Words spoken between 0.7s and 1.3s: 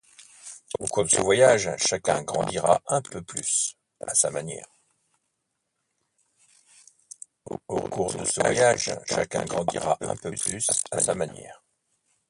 Au cours de ce